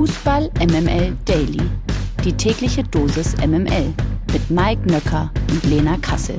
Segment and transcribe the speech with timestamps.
[0.00, 1.60] Fußball MML Daily.
[2.24, 3.92] Die tägliche Dosis MML
[4.32, 6.38] mit Mike Nöcker und Lena Kassel.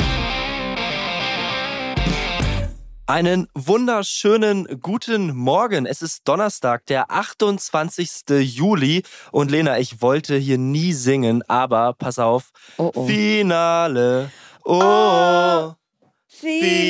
[3.05, 5.85] Einen wunderschönen guten Morgen.
[5.85, 8.09] Es ist Donnerstag, der 28.
[8.39, 9.03] Juli.
[9.31, 12.49] Und Lena, ich wollte hier nie singen, aber pass auf.
[12.79, 13.05] Oh, oh.
[13.05, 14.31] Finale.
[14.65, 14.79] Oh.
[14.81, 15.75] Oh.
[16.25, 16.89] Finale.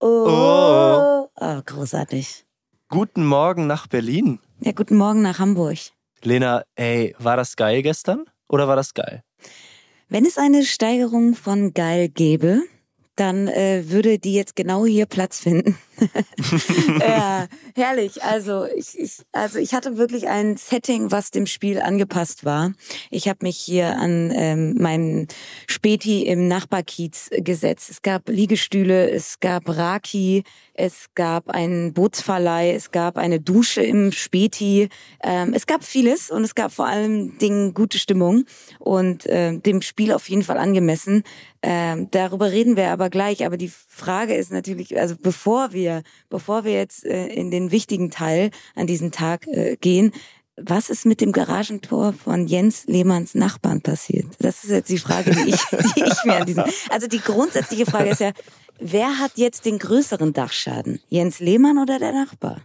[0.00, 0.08] Oh.
[0.26, 1.28] Oh.
[1.36, 2.44] oh, großartig.
[2.88, 4.40] Guten Morgen nach Berlin.
[4.64, 5.76] Ja, guten Morgen nach Hamburg.
[6.22, 8.24] Lena, ey, war das geil gestern?
[8.48, 9.22] Oder war das geil?
[10.08, 12.62] Wenn es eine Steigerung von geil gäbe,
[13.14, 15.76] dann äh, würde die jetzt genau hier Platz finden.
[17.00, 18.22] ja, herrlich.
[18.22, 22.72] Also ich, ich, also ich hatte wirklich ein Setting, was dem Spiel angepasst war.
[23.10, 25.26] Ich habe mich hier an ähm, meinem
[25.66, 27.90] Späti im Nachbarkiez gesetzt.
[27.90, 30.44] Es gab Liegestühle, es gab Raki,
[30.74, 34.88] es gab einen Bootsverleih, es gab eine Dusche im Späti.
[35.22, 38.44] Ähm, es gab vieles und es gab vor allem Dingen gute Stimmung
[38.78, 41.22] und äh, dem Spiel auf jeden Fall angemessen.
[41.62, 43.46] Ähm, darüber reden wir aber gleich.
[43.46, 45.83] Aber die Frage ist natürlich, also bevor wir,
[46.28, 50.12] bevor wir jetzt äh, in den wichtigen Teil an diesen Tag äh, gehen,
[50.56, 54.26] was ist mit dem Garagentor von Jens Lehmanns Nachbarn passiert?
[54.38, 55.60] Das ist jetzt die Frage, die ich,
[55.96, 56.64] die ich mir an diesem.
[56.90, 58.32] Also die grundsätzliche Frage ist ja,
[58.78, 61.00] wer hat jetzt den größeren Dachschaden?
[61.08, 62.60] Jens Lehmann oder der Nachbar?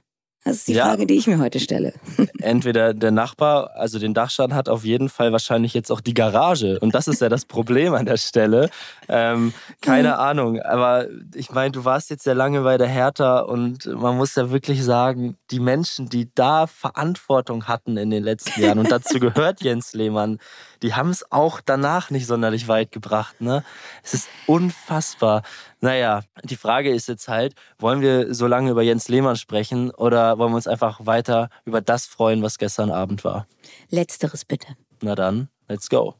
[0.46, 0.86] Das ist die Ja.
[0.86, 1.94] Frage, die ich mir heute stelle.
[2.42, 6.80] Entweder der Nachbar, also den Dachschaden hat auf jeden Fall wahrscheinlich jetzt auch die Garage.
[6.80, 8.70] Und das ist ja das Problem an der Stelle.
[9.10, 10.62] Ähm, keine Ahnung.
[10.62, 14.50] Aber ich meine, du warst jetzt sehr lange bei der Hertha und man muss ja
[14.50, 19.62] wirklich sagen, die Menschen, die da Verantwortung hatten in den letzten Jahren, und dazu gehört
[19.62, 20.40] Jens Lehmann,
[20.82, 23.42] die haben es auch danach nicht sonderlich weit gebracht.
[23.42, 23.64] Ne?
[24.04, 25.44] Es ist unfassbar.
[25.82, 30.38] Naja, die Frage ist jetzt halt, wollen wir so lange über Jens Lehmann sprechen oder
[30.38, 33.48] wollen wir uns einfach weiter über das freuen, was gestern Abend war?
[33.90, 34.68] Letzteres bitte.
[35.02, 36.16] Na dann, let's go.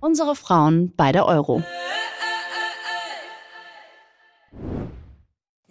[0.00, 1.62] Unsere Frauen bei der Euro.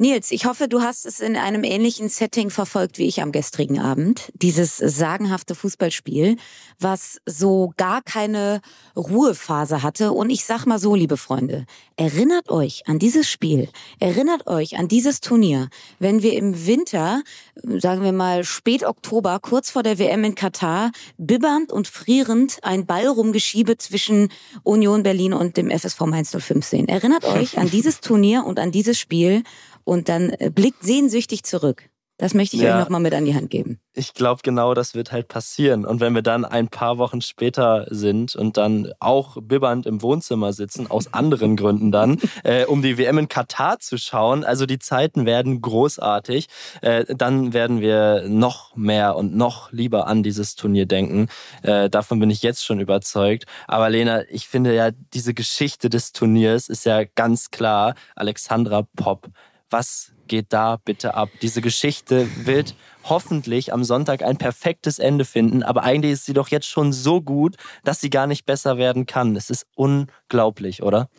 [0.03, 3.79] Nils, ich hoffe, du hast es in einem ähnlichen Setting verfolgt wie ich am gestrigen
[3.79, 4.33] Abend.
[4.33, 6.35] Dieses sagenhafte Fußballspiel,
[6.77, 8.59] was so gar keine
[8.97, 10.11] Ruhephase hatte.
[10.11, 11.65] Und ich sag mal so, liebe Freunde,
[11.95, 13.69] erinnert euch an dieses Spiel,
[14.01, 15.69] erinnert euch an dieses Turnier,
[15.99, 17.23] wenn wir im Winter,
[17.55, 22.85] sagen wir mal spät Oktober, kurz vor der WM in Katar, bibbernd und frierend ein
[22.85, 24.33] Ballrumgeschiebe zwischen
[24.63, 26.87] Union Berlin und dem FSV Mainz 05 sehen.
[26.89, 29.43] Erinnert euch an dieses Turnier und an dieses Spiel
[29.83, 31.89] und dann äh, blickt sehnsüchtig zurück.
[32.17, 32.75] Das möchte ich Ja.
[32.77, 33.79] euch nochmal mit an die Hand geben.
[33.95, 35.83] Ich glaube, genau das wird halt passieren.
[35.83, 40.53] Und wenn wir dann ein paar Wochen später sind und dann auch bibbernd im Wohnzimmer
[40.53, 44.77] sitzen, aus anderen Gründen dann, äh, um die WM in Katar zu schauen, also die
[44.77, 46.47] Zeiten werden großartig,
[46.81, 51.27] äh, dann werden wir noch mehr und noch lieber an dieses Turnier denken.
[51.63, 53.45] Äh, davon bin ich jetzt schon überzeugt.
[53.67, 59.29] Aber Lena, ich finde ja, diese Geschichte des Turniers ist ja ganz klar Alexandra Popp.
[59.73, 61.29] Was geht da bitte ab?
[61.41, 62.75] Diese Geschichte wird
[63.05, 67.21] hoffentlich am Sonntag ein perfektes Ende finden, aber eigentlich ist sie doch jetzt schon so
[67.23, 69.35] gut, dass sie gar nicht besser werden kann.
[69.35, 71.09] Es ist unglaublich, oder?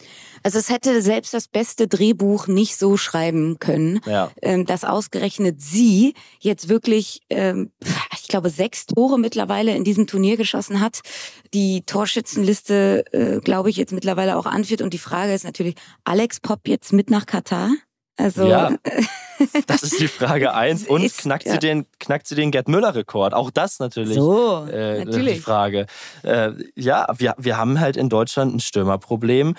[0.44, 4.30] Also es hätte selbst das beste Drehbuch nicht so schreiben können, Ja.
[4.40, 7.72] ähm, dass ausgerechnet sie jetzt wirklich, ähm,
[8.12, 11.00] ich glaube, sechs Tore mittlerweile in diesem Turnier geschossen hat,
[11.52, 14.80] die Torschützenliste, äh, glaube ich, jetzt mittlerweile auch anführt.
[14.80, 17.70] Und die Frage ist natürlich, Alex Popp jetzt mit nach Katar?
[18.16, 18.70] Also Ja.
[19.66, 20.86] Das ist die Frage eins.
[20.86, 21.52] Und Ist- knackt, ja.
[21.54, 23.34] sie den, knackt sie den Gerd Müller-Rekord?
[23.34, 24.14] Auch das natürlich.
[24.14, 25.40] so, äh, die natürlich.
[25.40, 25.86] Frage.
[26.22, 29.56] Äh, ja, wir, wir haben halt in Deutschland ein Stürmerproblem.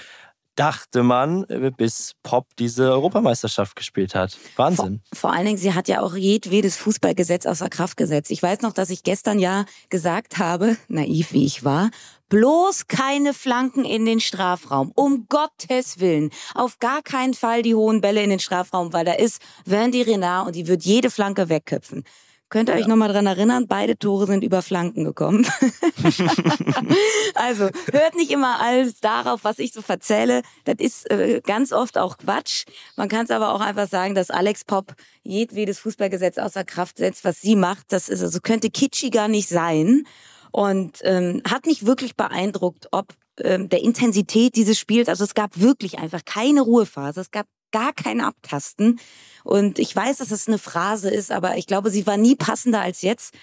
[0.56, 4.38] Dachte man, äh, bis Pop diese Europameisterschaft gespielt hat.
[4.56, 5.02] Wahnsinn.
[5.14, 8.32] Vor allen Dingen, sie hat ja auch jedwedes Fußballgesetz außer Kraft gesetzt.
[8.32, 11.90] Ich weiß noch, dass ich gestern ja gesagt habe, naiv wie ich war,
[12.30, 14.92] bloß keine Flanken in den Strafraum.
[14.96, 16.30] Um Gottes Willen.
[16.54, 20.48] Auf gar keinen Fall die hohen Bälle in den Strafraum, weil da ist Wendy Renard
[20.48, 22.04] und die wird jede Flanke wegköpfen.
[22.50, 23.68] Könnt ihr euch noch mal dran erinnern?
[23.68, 25.48] Beide Tore sind über Flanken gekommen.
[27.34, 30.44] also hört nicht immer alles darauf, was ich so verzähle.
[30.64, 32.66] Das ist äh, ganz oft auch Quatsch.
[32.96, 34.94] Man kann es aber auch einfach sagen, dass Alex Pop
[35.24, 37.92] jedwedes Fußballgesetz außer Kraft setzt, was sie macht.
[37.92, 40.06] Das ist also könnte kitschiger nicht sein
[40.56, 45.10] und ähm, hat mich wirklich beeindruckt, ob ähm, der Intensität dieses Spiels.
[45.10, 47.20] Also es gab wirklich einfach keine Ruhephase.
[47.20, 49.02] Es gab gar kein Abtasten.
[49.44, 52.80] Und ich weiß, dass es eine Phrase ist, aber ich glaube, sie war nie passender
[52.80, 53.34] als jetzt.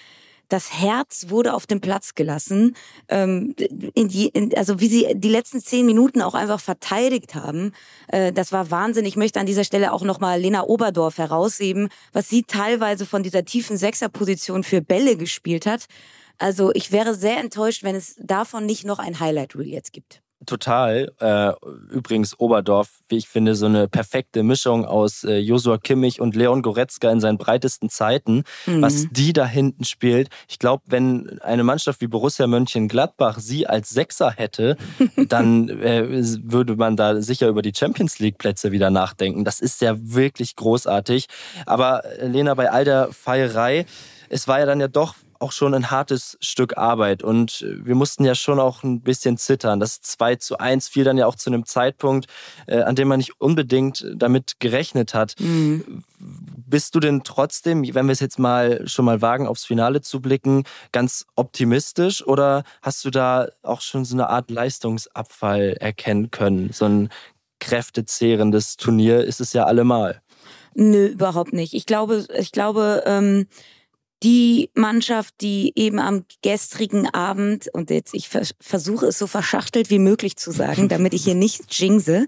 [0.49, 2.77] das Herz wurde auf dem Platz gelassen.
[3.09, 3.55] Ähm,
[3.93, 7.73] in die, in, also wie sie die letzten zehn Minuten auch einfach verteidigt haben,
[8.09, 9.05] äh, das war Wahnsinn.
[9.05, 13.45] Ich möchte an dieser Stelle auch nochmal Lena Oberdorf herausheben, was sie teilweise von dieser
[13.45, 15.89] tiefen Sechserposition für Bälle gespielt hat.
[16.39, 20.23] Also ich wäre sehr enttäuscht, wenn es davon nicht noch ein Highlight-Reel jetzt gibt.
[20.47, 21.13] Total.
[21.21, 21.53] Äh,
[21.93, 26.63] übrigens Oberdorf, wie ich finde, so eine perfekte Mischung aus äh, Josua Kimmich und Leon
[26.63, 28.45] Goretzka in seinen breitesten Zeiten.
[28.67, 28.83] Mhm.
[28.83, 30.29] Was die da hinten spielt.
[30.49, 34.77] Ich glaube, wenn eine Mannschaft wie Borussia Mönchengladbach sie als Sechser hätte,
[35.29, 36.09] dann äh,
[36.43, 39.45] würde man da sicher über die Champions League Plätze wieder nachdenken.
[39.45, 41.27] Das ist ja wirklich großartig.
[41.67, 43.87] Aber Lena, bei all der Feierei,
[44.29, 47.95] es war ja dann ja doch auch schon ein hartes Stück Arbeit und äh, wir
[47.95, 49.81] mussten ja schon auch ein bisschen zittern.
[49.81, 52.27] Das 2 zu 1 fiel dann ja auch zu einem Zeitpunkt,
[52.67, 55.35] äh, an dem man nicht unbedingt damit gerechnet hat.
[55.39, 56.05] Mhm.
[56.19, 60.21] Bist du denn trotzdem, wenn wir es jetzt mal schon mal wagen, aufs Finale zu
[60.21, 66.73] blicken, ganz optimistisch oder hast du da auch schon so eine Art Leistungsabfall erkennen können?
[66.73, 67.09] So ein
[67.59, 70.23] kräftezehrendes Turnier ist es ja allemal.
[70.75, 71.75] Nö, überhaupt nicht.
[71.75, 73.47] Ich glaube, ich glaube, ähm,
[74.23, 79.99] die Mannschaft, die eben am gestrigen Abend, und jetzt ich versuche es so verschachtelt wie
[79.99, 82.27] möglich zu sagen, damit ich hier nicht jinxe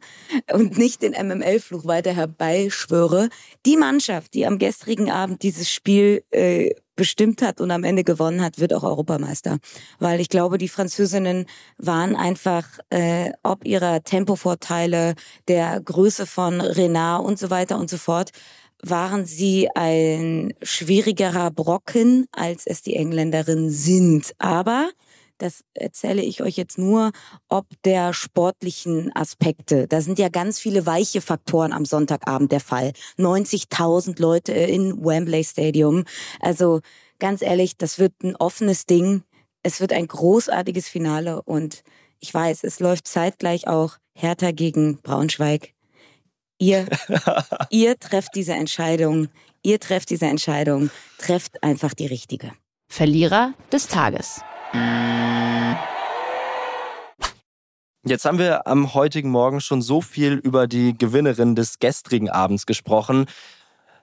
[0.53, 3.29] und nicht den MML-Fluch weiter herbeischwöre,
[3.67, 8.43] die Mannschaft, die am gestrigen Abend dieses Spiel äh, bestimmt hat und am Ende gewonnen
[8.43, 9.59] hat, wird auch Europameister.
[9.99, 11.47] Weil ich glaube, die Französinnen
[11.77, 15.15] waren einfach äh, ob ihrer Tempovorteile,
[15.49, 18.31] der Größe von Renard und so weiter und so fort,
[18.83, 24.33] waren sie ein schwierigerer Brocken, als es die Engländerinnen sind.
[24.39, 24.91] Aber
[25.39, 27.11] das erzähle ich euch jetzt nur
[27.49, 29.89] ob der sportlichen Aspekte.
[29.89, 32.93] Da sind ja ganz viele weiche Faktoren am Sonntagabend der Fall.
[33.19, 36.05] 90.000 Leute in Wembley Stadium.
[36.41, 36.81] Also
[37.19, 39.23] ganz ehrlich, das wird ein offenes Ding.
[39.63, 41.83] Es wird ein großartiges Finale und
[42.21, 45.74] ich weiß, es läuft zeitgleich auch Hertha gegen Braunschweig.
[46.65, 46.87] Ihr,
[47.69, 49.29] ihr trefft diese Entscheidung.
[49.63, 50.89] Ihr trefft diese Entscheidung.
[51.19, 52.53] Trefft einfach die richtige.
[52.89, 54.41] Verlierer des Tages.
[58.07, 62.65] Jetzt haben wir am heutigen Morgen schon so viel über die Gewinnerin des gestrigen Abends
[62.65, 63.27] gesprochen.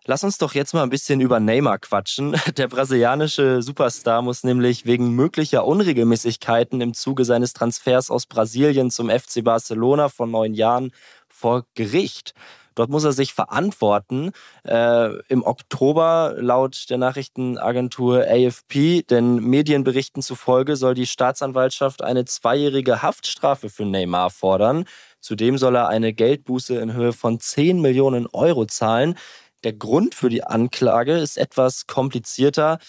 [0.06, 2.36] Lass uns doch jetzt mal ein bisschen über Neymar quatschen.
[2.58, 9.12] Der brasilianische Superstar muss nämlich wegen möglicher Unregelmäßigkeiten im Zuge seines Transfers aus Brasilien zum
[9.12, 10.92] FC Barcelona vor neun Jahren
[11.28, 12.34] vor Gericht.
[12.74, 14.32] Dort muss er sich verantworten.
[14.64, 23.04] Äh, Im Oktober laut der Nachrichtenagentur AFP, denn Medienberichten zufolge soll die Staatsanwaltschaft eine zweijährige
[23.04, 24.86] Haftstrafe für Neymar fordern.
[25.20, 29.16] Zudem soll er eine Geldbuße in Höhe von 10 Millionen Euro zahlen.
[29.64, 32.80] Der Grund für die Anklage ist etwas komplizierter.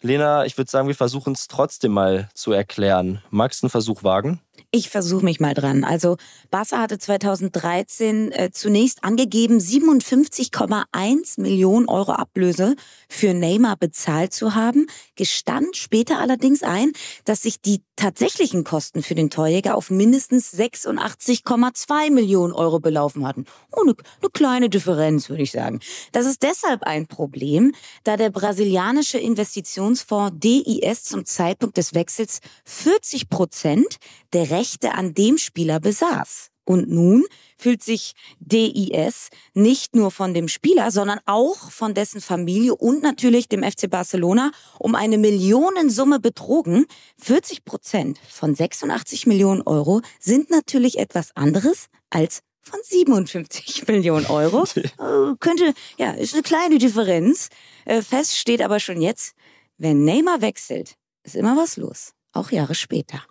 [0.00, 3.22] Lena, ich würde sagen, wir versuchen es trotzdem mal zu erklären.
[3.30, 4.40] Magst du einen Versuch wagen?
[4.70, 5.84] Ich versuche mich mal dran.
[5.84, 6.16] Also
[6.50, 12.74] Barca hatte 2013 äh, zunächst angegeben, 57,1 Millionen Euro Ablöse
[13.08, 16.90] für Neymar bezahlt zu haben, gestand später allerdings ein,
[17.24, 23.44] dass sich die tatsächlichen Kosten für den Torjäger auf mindestens 86,2 Millionen Euro belaufen hatten.
[23.70, 25.78] Oh, eine, eine kleine Differenz, würde ich sagen.
[26.10, 27.72] Das ist deshalb ein Problem,
[28.02, 33.98] da der brasilianische Investitionsfonds DIS zum Zeitpunkt des Wechsels 40 Prozent
[34.32, 36.50] der Rechte an dem Spieler besaß.
[36.64, 37.24] Und nun
[37.58, 43.48] fühlt sich DIS nicht nur von dem Spieler, sondern auch von dessen Familie und natürlich
[43.48, 46.86] dem FC Barcelona um eine Millionensumme betrogen.
[47.20, 54.64] 40 Prozent von 86 Millionen Euro sind natürlich etwas anderes als von 57 Millionen Euro.
[54.76, 57.48] Äh, könnte, ja, ist eine kleine Differenz.
[57.84, 59.34] Äh, fest steht aber schon jetzt,
[59.76, 62.12] wenn Neymar wechselt, ist immer was los.
[62.32, 63.22] Auch Jahre später.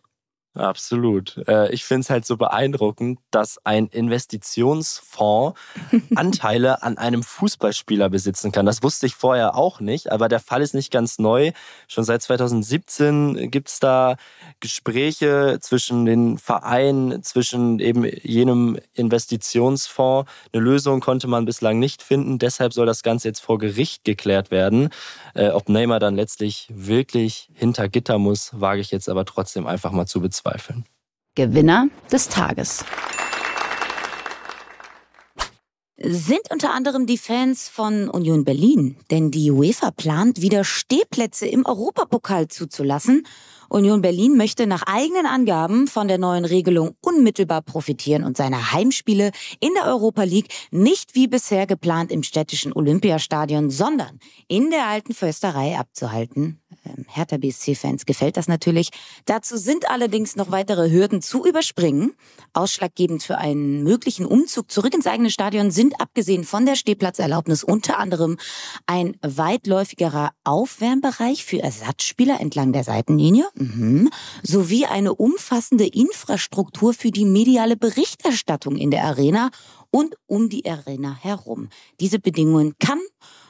[0.55, 1.41] Absolut.
[1.48, 5.60] Äh, ich finde es halt so beeindruckend, dass ein Investitionsfonds
[6.15, 8.67] Anteile an einem Fußballspieler besitzen kann.
[8.67, 11.53] Das wusste ich vorher auch nicht, aber der Fall ist nicht ganz neu.
[11.88, 14.15] Schon seit 2017 gibt es da
[14.60, 20.29] Gespräche zwischen den Vereinen, zwischen eben jenem Investitionsfonds.
[20.53, 22.38] Eine Lösung konnte man bislang nicht finden.
[22.38, 24.89] Deshalb soll das Ganze jetzt vor Gericht geklärt werden.
[25.33, 29.91] Äh, ob Neymar dann letztlich wirklich hinter Gitter muss, wage ich jetzt aber trotzdem einfach
[29.91, 30.85] mal zu bezweifeln bezweifeln.
[31.35, 32.85] Gewinner des Tages
[35.97, 41.65] sind unter anderem die Fans von Union Berlin, denn die UEFA plant wieder Stehplätze im
[41.65, 43.25] Europapokal zuzulassen.
[43.70, 49.32] Union Berlin möchte nach eigenen Angaben von der neuen Regelung unmittelbar profitieren und seine Heimspiele
[49.60, 55.13] in der Europa League nicht wie bisher geplant im städtischen Olympiastadion, sondern in der alten
[55.13, 56.60] Försterei abzuhalten.
[56.86, 58.89] ähm, Hertha BSC-Fans gefällt das natürlich.
[59.25, 62.13] Dazu sind allerdings noch weitere Hürden zu überspringen.
[62.53, 67.98] Ausschlaggebend für einen möglichen Umzug zurück ins eigene Stadion sind abgesehen von der Stehplatzerlaubnis unter
[67.98, 68.38] anderem
[68.86, 74.10] ein weitläufigerer Aufwärmbereich für Ersatzspieler entlang der Seitenlinie mhm,
[74.41, 79.50] sowie eine umfassende Infrastruktur für die mediale Berichterstattung in der Arena
[79.91, 81.69] und um die Arena herum.
[82.00, 83.00] Diese Bedingungen kann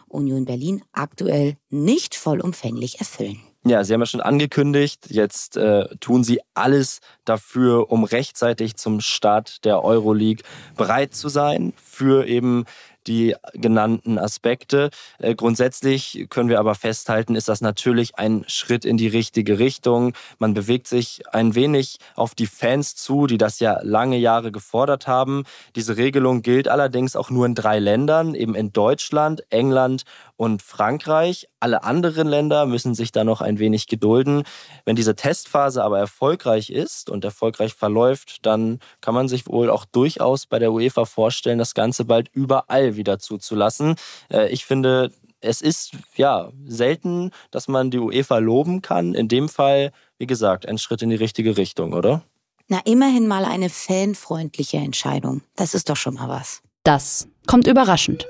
[0.08, 3.40] Union Berlin aktuell nicht vollumfänglich erfüllen.
[3.66, 9.00] Ja, Sie haben ja schon angekündigt, jetzt äh, tun Sie alles dafür, um rechtzeitig zum
[9.00, 10.44] Start der Euroleague
[10.76, 12.66] bereit zu sein für eben
[13.08, 14.90] die genannten Aspekte.
[15.20, 20.14] Äh, grundsätzlich können wir aber festhalten, ist das natürlich ein Schritt in die richtige Richtung.
[20.40, 25.08] Man bewegt sich ein wenig auf die Fans zu, die das ja lange Jahre gefordert
[25.08, 25.44] haben.
[25.76, 30.04] Diese Regelung gilt allerdings auch nur in drei Ländern, eben in Deutschland, England
[30.44, 31.48] und Frankreich.
[31.60, 34.44] Alle anderen Länder müssen sich da noch ein wenig gedulden.
[34.86, 39.86] Wenn diese Testphase aber erfolgreich ist und erfolgreich verläuft, dann kann man sich wohl auch
[39.86, 43.96] durchaus bei der UEFA vorstellen, das Ganze bald überall wieder zuzulassen.
[44.30, 49.14] Äh, ich finde, es ist ja selten, dass man die UEFA loben kann.
[49.14, 52.24] In dem Fall, wie gesagt, ein Schritt in die richtige Richtung, oder?
[52.68, 55.42] Na, immerhin mal eine fanfreundliche Entscheidung.
[55.56, 56.62] Das ist doch schon mal was.
[56.84, 58.26] Das kommt überraschend.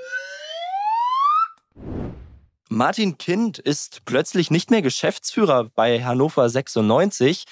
[2.69, 7.45] Martin Kind ist plötzlich nicht mehr Geschäftsführer bei Hannover 96.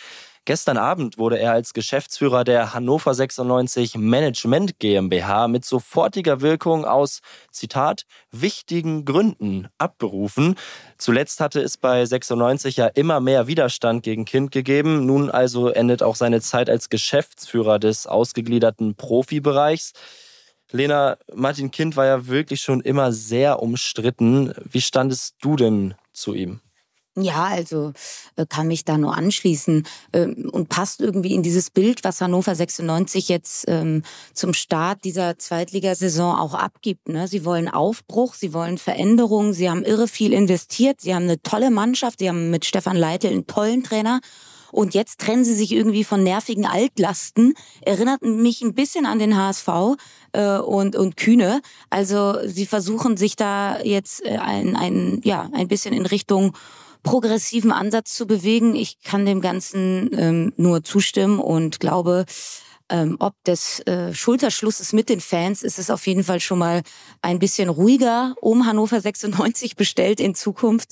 [0.46, 7.22] Gestern Abend wurde er als Geschäftsführer der Hannover 96 Management GmbH mit sofortiger Wirkung aus,
[7.52, 10.56] Zitat, wichtigen Gründen abberufen.
[10.98, 15.06] Zuletzt hatte es bei 96 ja immer mehr Widerstand gegen Kind gegeben.
[15.06, 19.94] Nun also endet auch seine Zeit als Geschäftsführer des ausgegliederten Profibereichs.
[20.72, 24.54] Lena, Martin Kind war ja wirklich schon immer sehr umstritten.
[24.70, 26.62] Wie standest du denn zu ihm?
[27.18, 27.92] Ja, also
[28.38, 32.56] äh, kann mich da nur anschließen ähm, und passt irgendwie in dieses Bild, was Hannover
[32.56, 37.10] 96 jetzt ähm, zum Start dieser Zweitligasaison auch abgibt.
[37.10, 37.28] Ne?
[37.28, 41.70] Sie wollen Aufbruch, sie wollen Veränderung, sie haben irre viel investiert, sie haben eine tolle
[41.70, 44.22] Mannschaft, sie haben mit Stefan Leitl einen tollen Trainer
[44.72, 47.54] und jetzt trennen sie sich irgendwie von nervigen Altlasten.
[47.82, 49.68] Erinnert mich ein bisschen an den HSV
[50.34, 51.62] äh, und, und Kühne.
[51.90, 56.56] Also sie versuchen sich da jetzt äh, ein, ein, ja, ein bisschen in Richtung
[57.04, 58.76] progressiven Ansatz zu bewegen.
[58.76, 62.26] Ich kann dem Ganzen ähm, nur zustimmen und glaube,
[62.90, 66.82] ähm, ob des äh, Schulterschlusses mit den Fans ist es auf jeden Fall schon mal
[67.22, 70.90] ein bisschen ruhiger um Hannover 96 bestellt in Zukunft.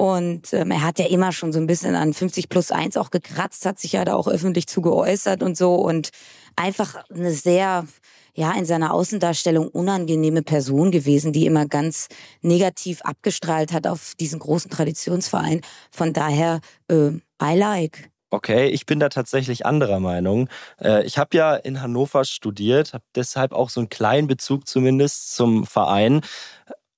[0.00, 3.10] Und ähm, er hat ja immer schon so ein bisschen an 50 plus 1 auch
[3.10, 5.74] gekratzt, hat sich ja da auch öffentlich zu geäußert und so.
[5.74, 6.08] Und
[6.56, 7.86] einfach eine sehr,
[8.34, 12.08] ja, in seiner Außendarstellung unangenehme Person gewesen, die immer ganz
[12.40, 15.60] negativ abgestrahlt hat auf diesen großen Traditionsverein.
[15.90, 17.10] Von daher, äh,
[17.42, 18.08] I like.
[18.30, 20.48] Okay, ich bin da tatsächlich anderer Meinung.
[20.80, 25.34] Äh, ich habe ja in Hannover studiert, habe deshalb auch so einen kleinen Bezug zumindest
[25.34, 26.22] zum Verein.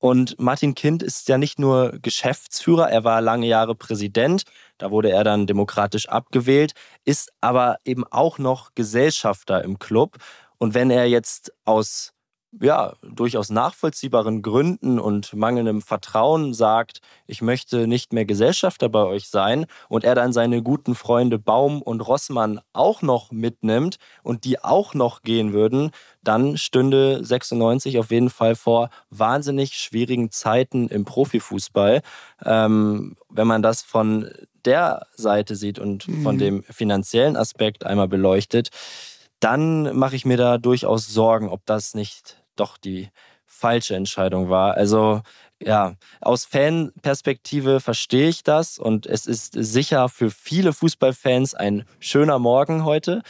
[0.02, 4.42] Und Martin Kind ist ja nicht nur Geschäftsführer, er war lange Jahre Präsident,
[4.78, 6.72] da wurde er dann demokratisch abgewählt,
[7.04, 10.16] ist aber eben auch noch Gesellschafter im Club.
[10.58, 12.14] Und wenn er jetzt aus
[12.60, 19.28] ja, durchaus nachvollziehbaren Gründen und mangelndem Vertrauen sagt, ich möchte nicht mehr Gesellschafter bei euch
[19.28, 24.62] sein und er dann seine guten Freunde Baum und Rossmann auch noch mitnimmt und die
[24.62, 25.92] auch noch gehen würden,
[26.22, 32.02] dann stünde 96 auf jeden Fall vor wahnsinnig schwierigen Zeiten im Profifußball.
[32.44, 34.30] Ähm, wenn man das von
[34.64, 36.22] der Seite sieht und mhm.
[36.22, 38.68] von dem finanziellen Aspekt einmal beleuchtet,
[39.40, 43.10] dann mache ich mir da durchaus Sorgen, ob das nicht doch die
[43.46, 44.74] falsche Entscheidung war.
[44.74, 45.22] Also
[45.62, 52.38] ja, aus Fanperspektive verstehe ich das und es ist sicher für viele Fußballfans ein schöner
[52.38, 53.22] Morgen heute.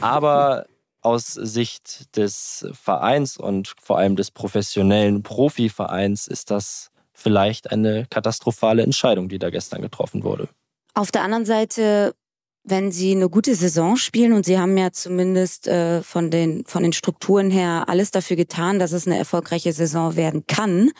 [0.00, 0.66] Aber
[1.02, 8.82] aus Sicht des Vereins und vor allem des professionellen Profivereins ist das vielleicht eine katastrophale
[8.82, 10.48] Entscheidung, die da gestern getroffen wurde.
[10.94, 12.14] Auf der anderen Seite
[12.64, 16.82] wenn sie eine gute Saison spielen und sie haben ja zumindest äh, von den von
[16.82, 20.90] den Strukturen her alles dafür getan, dass es eine erfolgreiche Saison werden kann,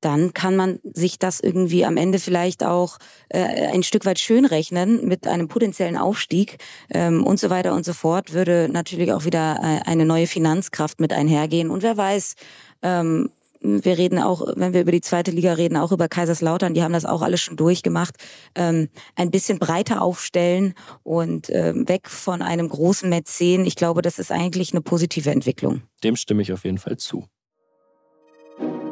[0.00, 4.44] dann kann man sich das irgendwie am Ende vielleicht auch äh, ein Stück weit schön
[4.44, 6.58] rechnen mit einem potenziellen Aufstieg
[6.90, 8.32] ähm, und so weiter und so fort.
[8.32, 12.34] Würde natürlich auch wieder äh, eine neue Finanzkraft mit einhergehen und wer weiß.
[12.82, 13.30] Ähm,
[13.60, 16.92] wir reden auch, wenn wir über die zweite Liga reden, auch über Kaiserslautern, die haben
[16.92, 18.14] das auch alles schon durchgemacht,
[18.54, 23.64] ähm, ein bisschen breiter aufstellen und ähm, weg von einem großen Mäzen.
[23.64, 25.82] Ich glaube, das ist eigentlich eine positive Entwicklung.
[26.04, 27.26] Dem stimme ich auf jeden Fall zu.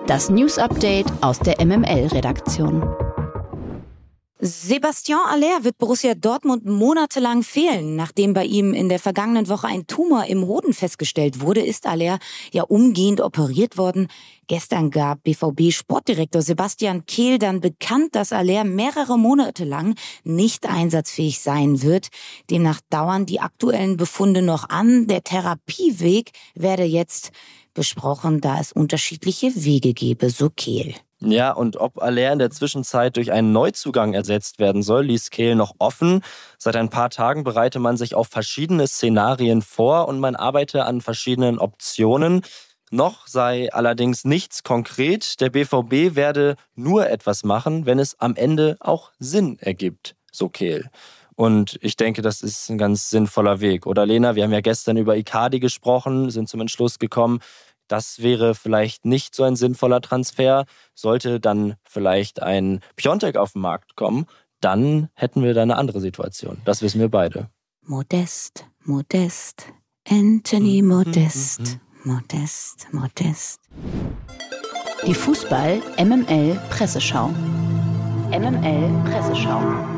[0.06, 3.05] Das News Update aus der MML-Redaktion.
[4.38, 7.96] Sebastian Aller wird Borussia Dortmund monatelang fehlen.
[7.96, 12.18] Nachdem bei ihm in der vergangenen Woche ein Tumor im Hoden festgestellt wurde, ist Aller
[12.52, 14.08] ja umgehend operiert worden.
[14.46, 21.80] Gestern gab BVB-Sportdirektor Sebastian Kehl dann bekannt, dass Aller mehrere Monate lang nicht einsatzfähig sein
[21.80, 22.08] wird.
[22.50, 25.06] Demnach dauern die aktuellen Befunde noch an.
[25.06, 27.30] Der Therapieweg werde jetzt
[27.72, 30.94] besprochen, da es unterschiedliche Wege gebe, so Kehl.
[31.20, 35.54] Ja, und ob Aller in der Zwischenzeit durch einen Neuzugang ersetzt werden soll, ließ Kehl
[35.54, 36.20] noch offen.
[36.58, 41.00] Seit ein paar Tagen bereite man sich auf verschiedene Szenarien vor und man arbeite an
[41.00, 42.42] verschiedenen Optionen.
[42.90, 45.40] Noch sei allerdings nichts konkret.
[45.40, 50.90] Der BVB werde nur etwas machen, wenn es am Ende auch Sinn ergibt, so Kehl.
[51.34, 53.86] Und ich denke, das ist ein ganz sinnvoller Weg.
[53.86, 57.40] Oder Lena, wir haben ja gestern über Icardi gesprochen, sind zum Entschluss gekommen,
[57.88, 60.64] das wäre vielleicht nicht so ein sinnvoller Transfer.
[60.94, 64.26] Sollte dann vielleicht ein Piontek auf den Markt kommen,
[64.60, 66.58] dann hätten wir da eine andere Situation.
[66.64, 67.50] Das wissen wir beide.
[67.82, 69.66] Modest, Modest,
[70.08, 71.66] Anthony mhm, Modest, mhm,
[72.04, 72.12] mhm.
[72.14, 73.60] Modest, Modest.
[75.06, 77.28] Die Fußball MML Presseschau.
[78.30, 79.95] MML Presseschau.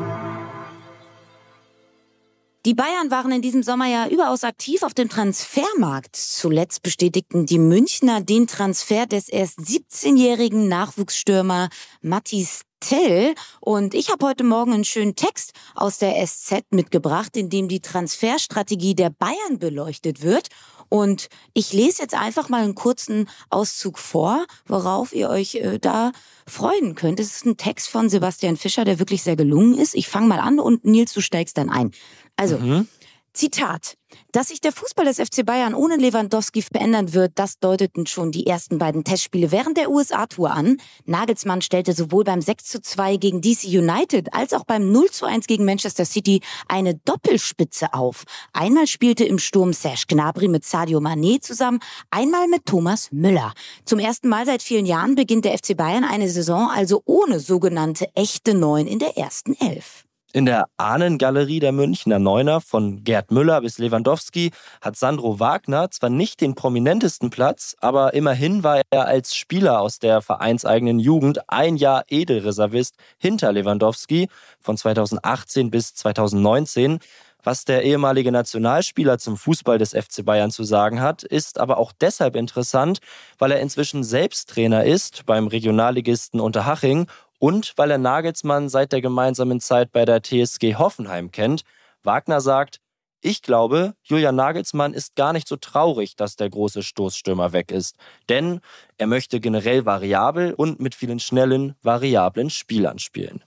[2.65, 6.17] Die Bayern waren in diesem Sommer ja überaus aktiv auf dem Transfermarkt.
[6.17, 11.69] Zuletzt bestätigten die Münchner den Transfer des erst 17-jährigen Nachwuchsstürmer
[12.01, 13.33] Mathis Tell.
[13.61, 17.79] Und ich habe heute Morgen einen schönen Text aus der SZ mitgebracht, in dem die
[17.79, 20.49] Transferstrategie der Bayern beleuchtet wird.
[20.89, 26.11] Und ich lese jetzt einfach mal einen kurzen Auszug vor, worauf ihr euch äh, da
[26.47, 27.19] freuen könnt.
[27.19, 29.93] Es ist ein Text von Sebastian Fischer, der wirklich sehr gelungen ist.
[29.93, 31.91] Ich fange mal an und Nils, du steigst dann ein.
[32.39, 32.87] Also, mhm.
[33.33, 33.95] Zitat.
[34.31, 38.47] Dass sich der Fußball des FC Bayern ohne Lewandowski verändern wird, das deuteten schon die
[38.47, 40.77] ersten beiden Testspiele während der USA-Tour an.
[41.05, 45.25] Nagelsmann stellte sowohl beim 6 zu 2 gegen DC United als auch beim 0 zu
[45.25, 48.23] 1 gegen Manchester City eine Doppelspitze auf.
[48.51, 51.79] Einmal spielte im Sturm Serge Gnabry mit Sadio Mané zusammen,
[52.09, 53.53] einmal mit Thomas Müller.
[53.85, 58.07] Zum ersten Mal seit vielen Jahren beginnt der FC Bayern eine Saison also ohne sogenannte
[58.15, 60.05] echte Neun in der ersten Elf.
[60.31, 66.11] In der Ahnengalerie der Münchner Neuner von Gerd Müller bis Lewandowski hat Sandro Wagner zwar
[66.11, 71.77] nicht den prominentesten Platz, aber immerhin war er als Spieler aus der vereinseigenen Jugend ein
[71.77, 76.99] Jahr Edelreservist hinter Lewandowski von 2018 bis 2019.
[77.41, 81.91] Was der ehemalige Nationalspieler zum Fußball des FC Bayern zu sagen hat, ist aber auch
[81.91, 82.99] deshalb interessant,
[83.39, 87.07] weil er inzwischen selbst Trainer ist beim Regionalligisten Unterhaching
[87.39, 91.63] und weil er Nagelsmann seit der gemeinsamen Zeit bei der TSG Hoffenheim kennt.
[92.03, 92.79] Wagner sagt,
[93.21, 97.97] ich glaube, Julian Nagelsmann ist gar nicht so traurig, dass der große Stoßstürmer weg ist,
[98.29, 98.61] denn
[98.97, 103.43] er möchte generell variabel und mit vielen schnellen, variablen Spielern spielen.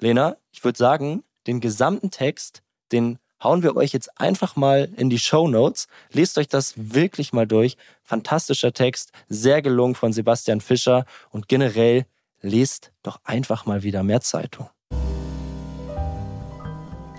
[0.00, 5.10] Lena, ich würde sagen, den gesamten Text, den hauen wir euch jetzt einfach mal in
[5.10, 5.86] die Show Notes.
[6.10, 7.76] Lest euch das wirklich mal durch.
[8.02, 12.06] Fantastischer Text, sehr gelungen von Sebastian Fischer und generell
[12.44, 14.68] lest doch einfach mal wieder mehr Zeitung.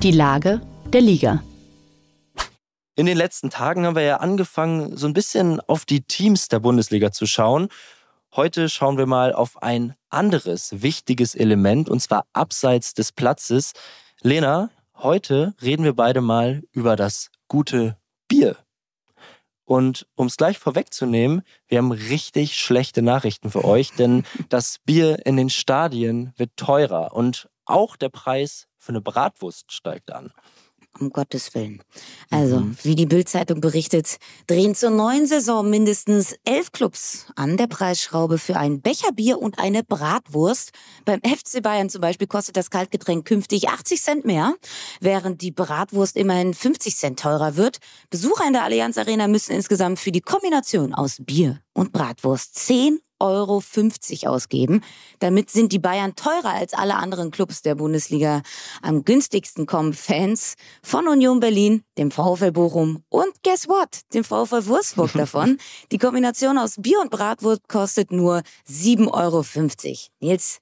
[0.02, 0.62] Die Lage
[0.94, 1.44] der Liga.
[2.96, 6.60] In den letzten Tagen haben wir ja angefangen, so ein bisschen auf die Teams der
[6.60, 7.68] Bundesliga zu schauen.
[8.34, 13.74] Heute schauen wir mal auf ein anderes wichtiges Element, und zwar abseits des Platzes.
[14.22, 18.56] Lena, heute reden wir beide mal über das gute Bier.
[19.66, 25.26] Und um es gleich vorwegzunehmen, wir haben richtig schlechte Nachrichten für euch, denn das Bier
[25.26, 30.32] in den Stadien wird teurer und auch der Preis für eine Bratwurst steigt an
[31.00, 31.82] um Gottes Willen.
[32.30, 32.78] Also, mhm.
[32.84, 38.58] wie die Bildzeitung berichtet, drehen zur neuen Saison mindestens elf Clubs an der Preisschraube für
[38.58, 40.72] ein Becherbier und eine Bratwurst.
[41.06, 44.56] Beim FC Bayern zum Beispiel kostet das Kaltgetränk künftig 80 Cent mehr,
[45.00, 47.78] während die Bratwurst immerhin 50 Cent teurer wird.
[48.10, 53.00] Besucher in der Allianz Arena müssen insgesamt für die Kombination aus Bier und Bratwurst 10
[53.26, 53.62] Euro
[54.26, 54.82] ausgeben.
[55.20, 58.42] Damit sind die Bayern teurer als alle anderen Clubs der Bundesliga.
[58.82, 64.02] Am günstigsten kommen Fans von Union Berlin, dem VfL Bochum und guess what?
[64.14, 65.58] Dem VfL Wolfsburg davon.
[65.92, 69.46] Die Kombination aus Bier und Bratwurst kostet nur 7,50 Euro.
[70.20, 70.60] Nils,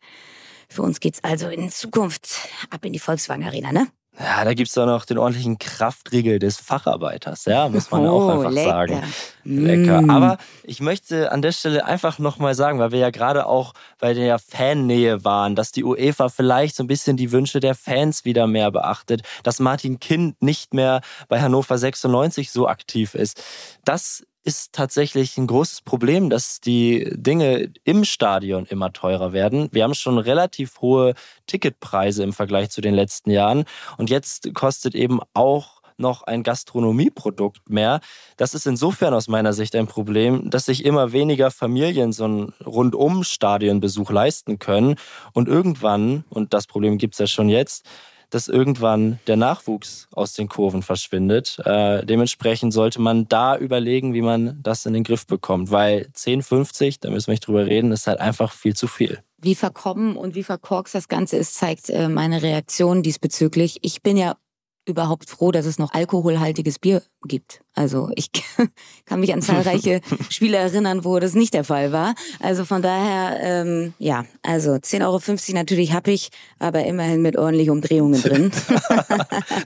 [0.69, 3.88] für uns geht's also in Zukunft ab in die Volkswagen Arena, ne?
[4.19, 8.30] Ja, da gibt's doch noch den ordentlichen Kraftriegel des Facharbeiters, ja, muss man oh, auch
[8.30, 8.69] einfach lecker.
[8.69, 9.04] sagen.
[9.43, 10.02] Lecker.
[10.02, 10.10] Mm.
[10.12, 14.13] Aber ich möchte an der Stelle einfach nochmal sagen, weil wir ja gerade auch bei
[14.13, 18.45] der Fannähe waren, dass die UEFA vielleicht so ein bisschen die Wünsche der Fans wieder
[18.45, 23.43] mehr beachtet, dass Martin Kind nicht mehr bei Hannover 96 so aktiv ist.
[23.84, 29.70] Das ist tatsächlich ein großes Problem, dass die Dinge im Stadion immer teurer werden.
[29.72, 31.14] Wir haben schon relativ hohe
[31.48, 33.66] Ticketpreise im Vergleich zu den letzten Jahren.
[33.98, 38.02] Und jetzt kostet eben auch noch ein Gastronomieprodukt mehr.
[38.38, 42.54] Das ist insofern aus meiner Sicht ein Problem, dass sich immer weniger Familien so einen
[42.66, 44.96] Rundum-Stadionbesuch leisten können.
[45.34, 47.86] Und irgendwann, und das Problem gibt es ja schon jetzt,
[48.30, 51.58] dass irgendwann der Nachwuchs aus den Kurven verschwindet.
[51.66, 56.98] Äh, dementsprechend sollte man da überlegen, wie man das in den Griff bekommt, weil 10,50,
[57.02, 59.20] da müssen wir nicht drüber reden, ist halt einfach viel zu viel.
[59.42, 63.80] Wie verkommen und wie verkorkst das Ganze ist, zeigt äh, meine Reaktion diesbezüglich.
[63.82, 64.38] Ich bin ja
[64.86, 67.62] überhaupt froh, dass es noch alkoholhaltiges Bier gibt.
[67.74, 68.30] Also ich
[69.06, 72.15] kann mich an zahlreiche Spiele erinnern, wo das nicht der Fall war.
[72.39, 75.19] Also von daher, ähm, ja, also 10,50 Euro
[75.54, 78.52] natürlich habe ich, aber immerhin mit ordentlich Umdrehungen drin.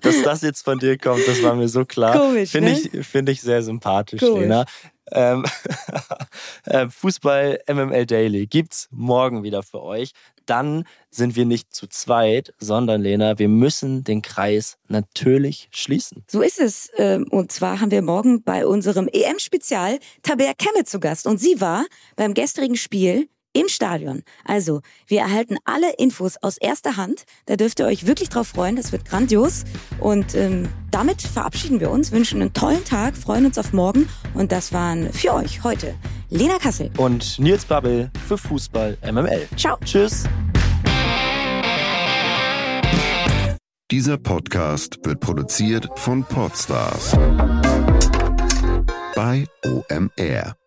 [0.01, 2.17] Dass das jetzt von dir kommt, das war mir so klar.
[2.17, 2.79] Komisch, Finde ne?
[2.79, 4.41] ich, find ich sehr sympathisch, Komisch.
[4.41, 4.65] Lena.
[5.11, 5.45] Ähm,
[6.65, 10.11] äh, Fußball MML Daily gibt's morgen wieder für euch
[10.49, 16.23] dann sind wir nicht zu zweit, sondern Lena, wir müssen den Kreis natürlich schließen.
[16.29, 16.91] So ist es.
[16.97, 21.27] Ähm, und zwar haben wir morgen bei unserem EM-Spezial Tabea Kemme zu Gast.
[21.27, 24.21] Und sie war beim gestrigen Spiel im Stadion.
[24.45, 27.23] Also, wir erhalten alle Infos aus erster Hand.
[27.47, 28.75] Da dürft ihr euch wirklich drauf freuen.
[28.75, 29.63] Das wird grandios.
[29.99, 34.07] Und ähm, damit verabschieden wir uns, wünschen einen tollen Tag, freuen uns auf morgen.
[34.35, 35.95] Und das waren für euch heute
[36.29, 39.47] Lena Kassel und Nils Babbel für Fußball MML.
[39.55, 39.77] Ciao.
[39.83, 40.25] Tschüss.
[43.89, 47.17] Dieser Podcast wird produziert von Podstars
[49.15, 50.66] bei OMR.